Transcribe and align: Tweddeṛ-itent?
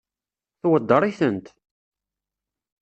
Tweddeṛ-itent? 0.61 1.47